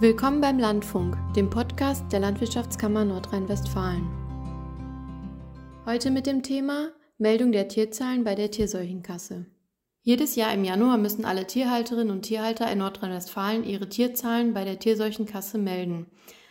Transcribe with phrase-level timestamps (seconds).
[0.00, 4.08] Willkommen beim Landfunk, dem Podcast der Landwirtschaftskammer Nordrhein-Westfalen.
[5.86, 9.46] Heute mit dem Thema Meldung der Tierzahlen bei der Tierseuchenkasse.
[10.02, 14.78] Jedes Jahr im Januar müssen alle Tierhalterinnen und Tierhalter in Nordrhein-Westfalen ihre Tierzahlen bei der
[14.78, 16.06] Tierseuchenkasse melden.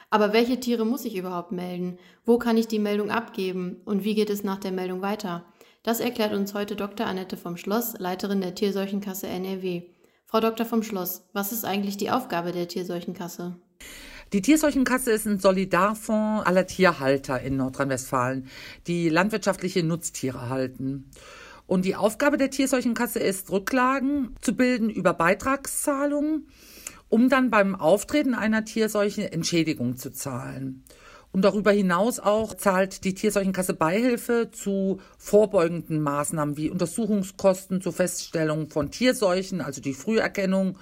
[0.10, 2.00] Aber welche Tiere muss ich überhaupt melden?
[2.26, 3.78] Wo kann ich die Meldung abgeben?
[3.86, 5.46] Und wie geht es nach der Meldung weiter?
[5.84, 7.08] Das erklärt uns heute Dr.
[7.08, 9.84] Annette vom Schloss, Leiterin der Tierseuchenkasse NRW.
[10.30, 10.66] Frau Dr.
[10.66, 13.56] vom Schloss, was ist eigentlich die Aufgabe der Tierseuchenkasse?
[14.34, 18.50] Die Tierseuchenkasse ist ein Solidarfonds aller Tierhalter in Nordrhein-Westfalen,
[18.88, 21.10] die landwirtschaftliche Nutztiere halten.
[21.66, 26.50] Und die Aufgabe der Tierseuchenkasse ist, Rücklagen zu bilden über Beitragszahlungen,
[27.08, 30.84] um dann beim Auftreten einer Tierseuche Entschädigung zu zahlen.
[31.32, 38.70] Und darüber hinaus auch zahlt die Tierseuchenkasse Beihilfe zu vorbeugenden Maßnahmen wie Untersuchungskosten zur Feststellung
[38.70, 40.78] von Tierseuchen, also die Früherkennung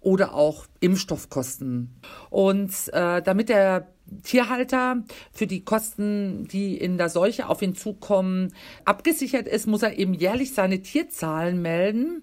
[0.00, 2.00] oder auch Impfstoffkosten.
[2.30, 3.88] Und äh, damit der
[4.22, 9.98] Tierhalter für die Kosten, die in der Seuche auf ihn zukommen, abgesichert ist, muss er
[9.98, 12.22] eben jährlich seine Tierzahlen melden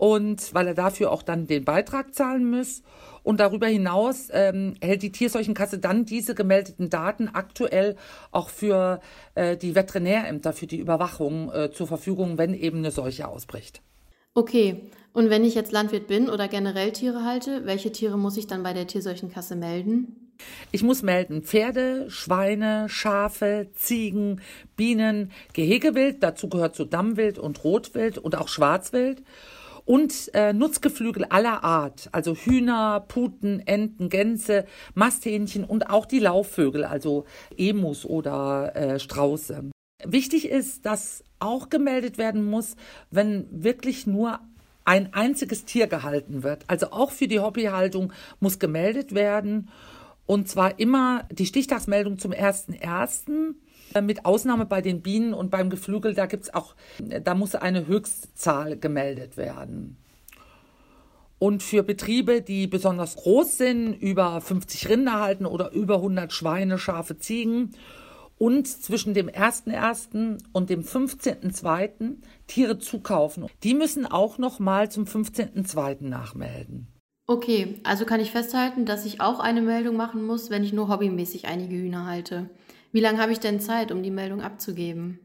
[0.00, 2.82] und weil er dafür auch dann den Beitrag zahlen muss.
[3.22, 7.96] Und darüber hinaus ähm, hält die Tierseuchenkasse dann diese gemeldeten Daten aktuell
[8.30, 9.00] auch für
[9.34, 13.82] äh, die Veterinärämter, für die Überwachung äh, zur Verfügung, wenn eben eine Seuche ausbricht.
[14.32, 18.46] Okay, und wenn ich jetzt Landwirt bin oder generell Tiere halte, welche Tiere muss ich
[18.46, 20.30] dann bei der Tierseuchenkasse melden?
[20.72, 24.40] Ich muss melden Pferde, Schweine, Schafe, Ziegen,
[24.76, 29.22] Bienen, Gehegewild, dazu gehört so Dammwild und Rotwild und auch Schwarzwild
[29.84, 36.84] und äh, Nutzgeflügel aller Art, also Hühner, Puten, Enten, Gänse, Masthähnchen und auch die Laufvögel,
[36.84, 37.24] also
[37.56, 39.70] Emus oder äh, Strauße.
[40.04, 42.76] Wichtig ist, dass auch gemeldet werden muss,
[43.10, 44.40] wenn wirklich nur
[44.84, 46.64] ein einziges Tier gehalten wird.
[46.66, 49.68] Also auch für die Hobbyhaltung muss gemeldet werden.
[50.26, 53.54] Und zwar immer die Stichtagsmeldung zum 1.1.
[53.94, 57.86] Äh, mit Ausnahme bei den Bienen und beim Geflügel, da gibt's auch, da muss eine
[57.86, 59.96] Höchstzahl gemeldet werden.
[61.38, 66.76] Und für Betriebe, die besonders groß sind, über 50 Rinder halten oder über 100 Schweine,
[66.76, 67.74] Schafe, Ziegen
[68.36, 70.38] und zwischen dem 1.1.
[70.52, 72.16] und dem 15.2.
[72.46, 76.04] Tiere zukaufen, die müssen auch noch mal zum 15.2.
[76.06, 76.88] nachmelden.
[77.26, 80.88] Okay, also kann ich festhalten, dass ich auch eine Meldung machen muss, wenn ich nur
[80.88, 82.50] hobbymäßig einige Hühner halte.
[82.92, 85.20] Wie lange habe ich denn Zeit, um die Meldung abzugeben?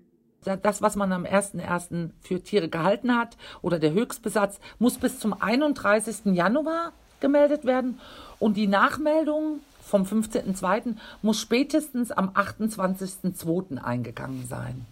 [0.61, 2.11] Das, was man am 1.1.
[2.21, 6.35] für Tiere gehalten hat oder der Höchstbesatz, muss bis zum 31.
[6.35, 7.99] Januar gemeldet werden.
[8.37, 10.95] Und die Nachmeldung vom 15.2.
[11.23, 13.77] muss spätestens am 28.2.
[13.77, 14.85] eingegangen sein.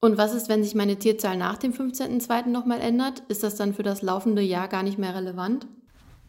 [0.00, 2.48] Und was ist, wenn sich meine Tierzahl nach dem 15.2.
[2.48, 3.20] nochmal ändert?
[3.28, 5.68] Ist das dann für das laufende Jahr gar nicht mehr relevant?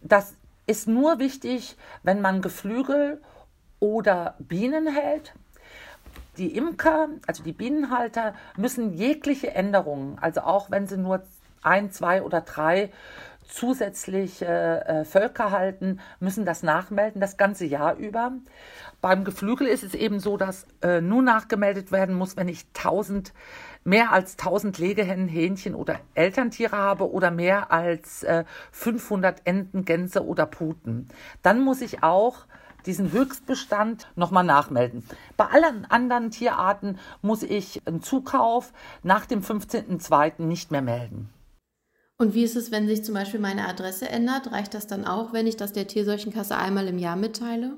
[0.03, 0.35] Das
[0.67, 3.19] ist nur wichtig, wenn man Geflügel
[3.79, 5.34] oder Bienen hält
[6.38, 11.24] die Imker, also die Bienenhalter, müssen jegliche Änderungen, also auch wenn sie nur
[11.62, 12.92] ein, zwei oder drei
[13.48, 14.46] zusätzliche
[14.86, 18.32] äh, Völker halten, müssen das nachmelden, das ganze Jahr über.
[19.02, 23.34] Beim Geflügel ist es eben so, dass äh, nur nachgemeldet werden muss, wenn ich 1000,
[23.84, 30.26] mehr als 1000 Legehennen, Hähnchen oder Elterntiere habe oder mehr als äh, 500 Enten, Gänse
[30.26, 31.10] oder Puten.
[31.42, 32.46] Dann muss ich auch
[32.86, 35.04] diesen Höchstbestand nochmal nachmelden.
[35.38, 38.74] Bei allen anderen Tierarten muss ich einen Zukauf
[39.04, 40.44] nach dem 15.02.
[40.44, 41.30] nicht mehr melden.
[42.18, 44.52] Und wie ist es, wenn sich zum Beispiel meine Adresse ändert?
[44.52, 47.78] Reicht das dann auch, wenn ich das der Tierseuchenkasse einmal im Jahr mitteile?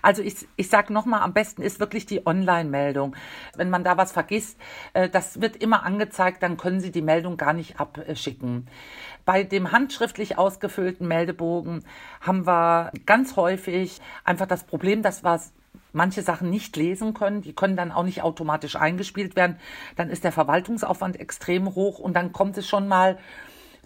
[0.00, 3.14] Also ich, ich sage nochmal, am besten ist wirklich die Online-Meldung.
[3.56, 4.58] Wenn man da was vergisst,
[4.94, 8.68] äh, das wird immer angezeigt, dann können Sie die Meldung gar nicht abschicken.
[9.24, 11.84] Bei dem handschriftlich ausgefüllten Meldebogen
[12.20, 15.40] haben wir ganz häufig einfach das Problem, dass wir
[15.92, 17.42] manche Sachen nicht lesen können.
[17.42, 19.58] Die können dann auch nicht automatisch eingespielt werden.
[19.96, 23.18] Dann ist der Verwaltungsaufwand extrem hoch und dann kommt es schon mal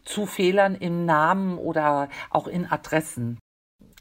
[0.07, 3.39] zu Fehlern im Namen oder auch in Adressen.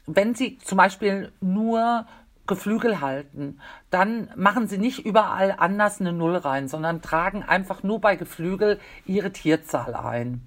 [0.06, 2.06] Wenn Sie zum Beispiel nur
[2.46, 3.60] Geflügel halten,
[3.90, 8.78] dann machen Sie nicht überall anders eine Null rein, sondern tragen einfach nur bei Geflügel
[9.04, 10.46] Ihre Tierzahl ein.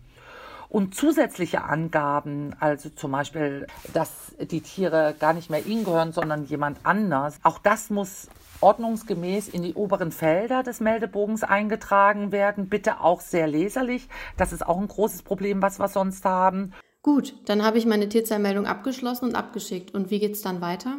[0.69, 6.45] Und zusätzliche Angaben, also zum Beispiel, dass die Tiere gar nicht mehr Ihnen gehören, sondern
[6.45, 8.27] jemand anders, auch das muss
[8.61, 12.69] ordnungsgemäß in die oberen Felder des Meldebogens eingetragen werden.
[12.69, 14.09] Bitte auch sehr leserlich.
[14.37, 16.73] Das ist auch ein großes Problem, was wir sonst haben.
[17.01, 19.93] Gut, dann habe ich meine Tierzahlmeldung abgeschlossen und abgeschickt.
[19.95, 20.97] Und wie geht es dann weiter?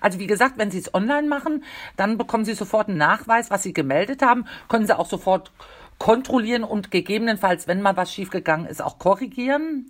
[0.00, 1.64] Also wie gesagt, wenn Sie es online machen,
[1.96, 5.52] dann bekommen Sie sofort einen Nachweis, was Sie gemeldet haben, können Sie auch sofort
[6.02, 9.88] kontrollieren und gegebenenfalls, wenn mal was schiefgegangen ist, auch korrigieren.